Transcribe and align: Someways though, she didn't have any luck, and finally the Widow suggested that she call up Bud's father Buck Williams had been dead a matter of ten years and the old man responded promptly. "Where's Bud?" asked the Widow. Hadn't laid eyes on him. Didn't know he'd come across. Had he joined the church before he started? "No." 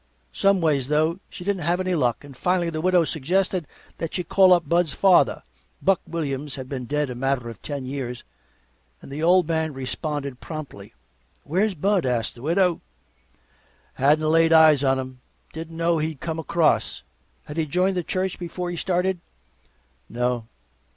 Someways 0.33 0.87
though, 0.87 1.19
she 1.29 1.43
didn't 1.43 1.61
have 1.61 1.79
any 1.79 1.93
luck, 1.93 2.23
and 2.23 2.35
finally 2.35 2.71
the 2.71 2.81
Widow 2.81 3.03
suggested 3.03 3.67
that 3.99 4.15
she 4.15 4.23
call 4.23 4.51
up 4.51 4.67
Bud's 4.67 4.93
father 4.93 5.43
Buck 5.79 6.01
Williams 6.07 6.55
had 6.55 6.67
been 6.67 6.85
dead 6.85 7.11
a 7.11 7.13
matter 7.13 7.49
of 7.49 7.61
ten 7.61 7.85
years 7.85 8.23
and 8.99 9.11
the 9.11 9.21
old 9.21 9.47
man 9.47 9.75
responded 9.75 10.39
promptly. 10.39 10.95
"Where's 11.43 11.75
Bud?" 11.75 12.07
asked 12.07 12.33
the 12.33 12.41
Widow. 12.41 12.81
Hadn't 13.93 14.25
laid 14.25 14.51
eyes 14.53 14.83
on 14.83 14.97
him. 14.97 15.21
Didn't 15.53 15.77
know 15.77 15.99
he'd 15.99 16.19
come 16.19 16.39
across. 16.39 17.03
Had 17.43 17.57
he 17.57 17.67
joined 17.67 17.95
the 17.95 18.01
church 18.01 18.39
before 18.39 18.71
he 18.71 18.77
started? 18.77 19.19
"No." 20.09 20.47